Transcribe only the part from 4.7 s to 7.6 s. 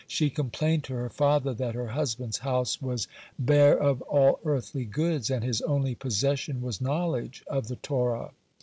goods, and his only possession was knowledge